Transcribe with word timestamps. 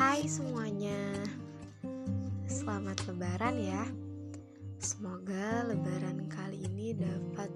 Hai 0.00 0.24
semuanya, 0.24 0.96
selamat 2.48 3.04
Lebaran 3.04 3.52
ya. 3.60 3.84
Semoga 4.80 5.68
Lebaran 5.68 6.24
kali 6.24 6.64
ini 6.64 6.96
dapat 6.96 7.52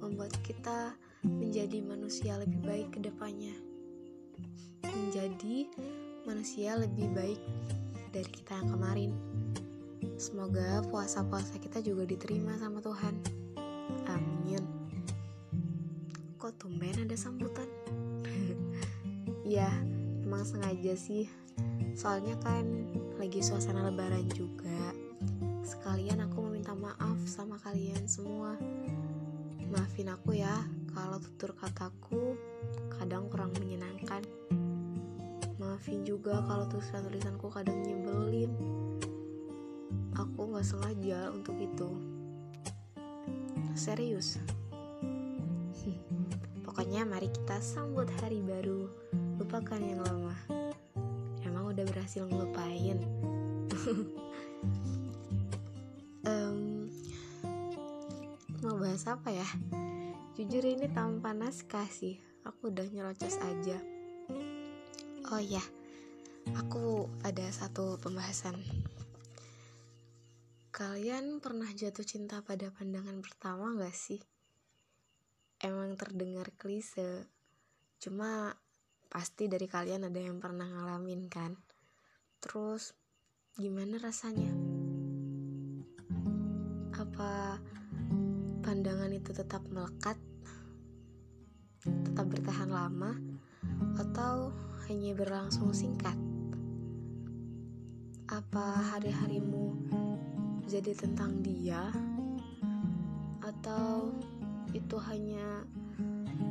membuat 0.00 0.32
kita 0.40 0.96
menjadi 1.28 1.84
manusia 1.84 2.40
lebih 2.40 2.56
baik 2.64 2.88
ke 2.88 3.04
depannya, 3.04 3.52
menjadi 4.80 5.68
manusia 6.24 6.80
lebih 6.80 7.04
baik 7.12 7.40
dari 8.16 8.32
kita 8.32 8.64
yang 8.64 8.80
kemarin. 8.80 9.12
Semoga 10.16 10.80
puasa-puasa 10.88 11.60
kita 11.60 11.84
juga 11.84 12.08
diterima 12.08 12.56
sama 12.56 12.80
Tuhan. 12.80 13.12
Amin. 14.08 14.64
Kok 16.40 16.56
tumben 16.56 16.96
ada 16.96 17.12
sambutan? 17.12 17.68
ya, 19.44 19.68
emang 20.24 20.48
sengaja 20.48 20.96
sih 20.96 21.43
soalnya 21.94 22.34
kan 22.42 22.66
lagi 23.16 23.40
suasana 23.40 23.86
lebaran 23.86 24.26
juga. 24.34 24.92
Sekalian 25.64 26.20
aku 26.26 26.44
meminta 26.50 26.74
maaf 26.76 27.16
sama 27.24 27.56
kalian 27.62 28.04
semua. 28.04 28.58
Maafin 29.70 30.12
aku 30.12 30.36
ya 30.36 30.52
kalau 30.92 31.16
tutur 31.22 31.56
kataku 31.56 32.36
kadang 32.98 33.30
kurang 33.30 33.54
menyenangkan. 33.56 34.20
Maafin 35.56 36.04
juga 36.04 36.42
kalau 36.44 36.68
tulisan-tulisanku 36.68 37.48
kadang 37.48 37.80
nyebelin. 37.80 38.52
Aku 40.14 40.52
gak 40.52 40.66
sengaja 40.66 41.32
untuk 41.32 41.56
itu. 41.56 41.90
Serius. 43.72 44.36
Pokoknya 46.66 47.06
mari 47.08 47.32
kita 47.32 47.58
sambut 47.62 48.06
hari 48.20 48.44
baru. 48.44 48.86
Lupakan 49.40 49.80
yang 49.82 50.04
lama 50.04 50.63
udah 51.74 51.84
berhasil 51.90 52.22
ngelupain. 52.26 52.98
Um, 56.24 56.88
mau 58.64 58.80
bahas 58.80 59.04
apa 59.04 59.28
ya? 59.28 59.44
Jujur 60.32 60.64
ini 60.64 60.88
tanpa 60.88 61.36
naskah 61.36 61.84
sih. 61.84 62.16
Aku 62.48 62.72
udah 62.72 62.88
nyerocos 62.88 63.36
aja. 63.44 63.76
Oh 65.28 65.36
ya 65.36 65.60
aku 66.52 67.08
ada 67.24 67.48
satu 67.48 67.96
pembahasan. 67.96 68.60
Kalian 70.74 71.38
pernah 71.40 71.70
jatuh 71.70 72.04
cinta 72.04 72.42
pada 72.42 72.68
pandangan 72.68 73.22
pertama 73.22 73.72
gak 73.78 73.94
sih? 73.94 74.20
Emang 75.62 75.96
terdengar 75.96 76.52
klise 76.60 77.30
cuma 78.02 78.52
pasti 79.14 79.46
dari 79.46 79.70
kalian 79.70 80.10
ada 80.10 80.18
yang 80.18 80.42
pernah 80.42 80.66
ngalamin 80.66 81.30
kan? 81.30 81.54
Terus 82.42 82.98
gimana 83.54 83.94
rasanya? 84.02 84.50
Apa 86.98 87.62
pandangan 88.66 89.14
itu 89.14 89.30
tetap 89.30 89.62
melekat? 89.70 90.18
Tetap 91.86 92.26
bertahan 92.26 92.66
lama? 92.66 93.14
Atau 94.02 94.50
hanya 94.90 95.14
berlangsung 95.14 95.70
singkat? 95.70 96.18
Apa 98.26 98.98
hari-harimu 98.98 99.78
jadi 100.66 100.90
tentang 100.90 101.38
dia? 101.38 101.86
Atau 103.46 104.10
itu 104.74 104.98
hanya 105.06 105.62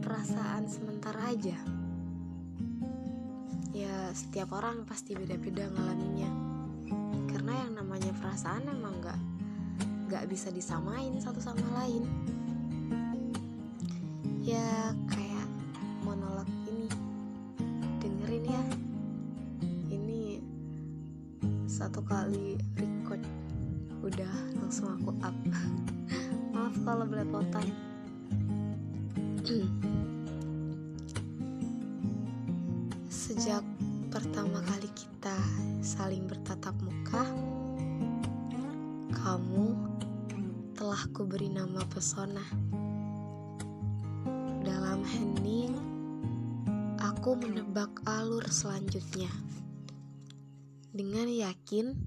perasaan 0.00 0.64
sementara 0.64 1.36
aja 1.36 1.60
ya 3.76 4.08
setiap 4.16 4.56
orang 4.56 4.88
pasti 4.88 5.12
beda-beda 5.12 5.68
ngalaminnya. 5.68 6.32
Karena 7.28 7.52
yang 7.60 7.76
namanya 7.76 8.08
perasaan 8.16 8.64
emang 8.72 8.96
gak 9.04 9.20
gak 10.08 10.24
bisa 10.32 10.48
disamain 10.48 11.12
satu 11.20 11.36
sama 11.44 11.84
lain. 11.84 12.08
Ya 14.40 14.96
kayak 15.12 15.48
monolog 16.00 16.48
ini. 16.72 16.88
Dengerin 18.00 18.44
ya. 18.48 18.64
Ini 19.92 20.40
satu 21.68 22.00
kali 22.00 22.56
record. 22.80 23.20
Udah 24.00 24.32
langsung 24.56 24.88
aku 24.96 25.12
up. 25.20 25.36
Maaf 26.56 26.74
kalau 26.80 27.04
belepotan 27.04 27.68
Sejak 33.26 33.66
pertama 34.06 34.62
kali 34.62 34.86
kita 34.94 35.34
saling 35.82 36.30
bertatap 36.30 36.78
muka, 36.78 37.26
kamu 39.10 39.74
telah 40.78 41.02
kuberi 41.10 41.50
nama 41.50 41.82
pesona. 41.90 42.46
Dalam 44.62 45.02
hening, 45.02 45.74
aku 47.02 47.34
menebak 47.34 47.90
alur 48.06 48.46
selanjutnya. 48.46 49.34
Dengan 50.94 51.26
yakin, 51.26 51.98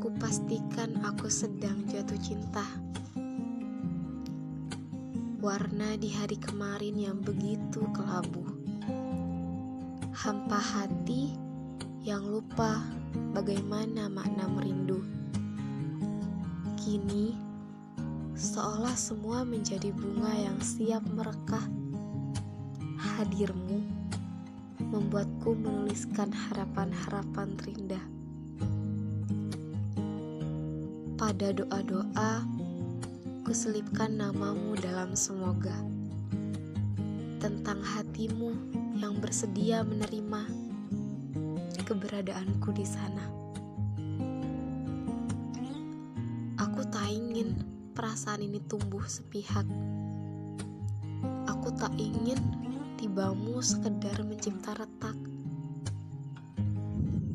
kupastikan 0.00 1.04
aku 1.04 1.28
sedang 1.28 1.84
jatuh 1.84 2.16
cinta. 2.16 2.64
Warna 5.44 6.00
di 6.00 6.08
hari 6.16 6.40
kemarin 6.40 6.96
yang 6.96 7.20
begitu 7.20 7.84
kelabu 7.92 8.59
hampa 10.10 10.58
hati 10.58 11.38
yang 12.02 12.26
lupa 12.26 12.82
bagaimana 13.30 14.10
makna 14.10 14.50
merindu. 14.50 15.06
Kini, 16.74 17.38
seolah 18.34 18.98
semua 18.98 19.46
menjadi 19.46 19.94
bunga 19.94 20.34
yang 20.34 20.58
siap 20.58 21.06
merekah. 21.14 21.62
Hadirmu 22.98 23.86
membuatku 24.90 25.54
menuliskan 25.54 26.34
harapan-harapan 26.34 27.48
terindah. 27.54 28.04
Pada 31.14 31.54
doa-doa, 31.54 32.42
kuselipkan 33.46 34.18
namamu 34.18 34.74
dalam 34.74 35.14
semoga. 35.14 35.76
Tentang 37.38 37.78
hatimu 37.78 38.79
yang 39.00 39.16
bersedia 39.16 39.80
menerima 39.80 40.44
keberadaanku 41.88 42.68
di 42.76 42.84
sana. 42.84 43.24
Aku 46.60 46.84
tak 46.92 47.08
ingin 47.08 47.56
perasaan 47.96 48.44
ini 48.44 48.60
tumbuh 48.68 49.00
sepihak. 49.08 49.64
Aku 51.48 51.72
tak 51.80 51.96
ingin 51.96 52.36
tibamu 53.00 53.64
sekedar 53.64 54.20
mencipta 54.20 54.76
retak. 54.76 55.16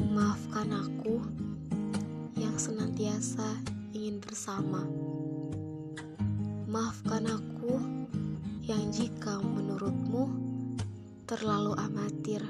Maafkan 0.00 0.72
aku 0.72 1.20
yang 2.40 2.56
senantiasa 2.56 3.60
ingin 3.92 4.16
bersama. 4.24 4.88
Maafkan 6.64 7.28
aku 7.28 7.76
yang 8.64 8.88
jika 8.88 9.36
menurutmu 9.44 10.49
terlalu 11.30 11.78
amatir 11.78 12.42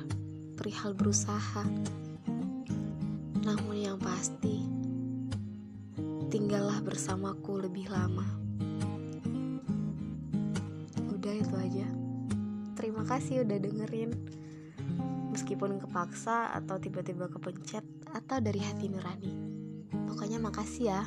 perihal 0.56 0.96
berusaha. 0.96 1.68
Namun 3.44 3.76
yang 3.76 4.00
pasti, 4.00 4.64
tinggallah 6.32 6.80
bersamaku 6.80 7.60
lebih 7.60 7.92
lama. 7.92 8.24
Udah 11.12 11.34
itu 11.36 11.54
aja. 11.60 11.84
Terima 12.72 13.04
kasih 13.04 13.44
udah 13.44 13.60
dengerin. 13.60 14.16
Meskipun 15.36 15.76
kepaksa 15.76 16.48
atau 16.56 16.80
tiba-tiba 16.80 17.28
kepencet 17.28 17.84
atau 18.16 18.40
dari 18.40 18.64
hati 18.64 18.88
nurani. 18.88 19.32
Pokoknya 20.08 20.40
makasih 20.40 20.88
ya. 20.88 21.04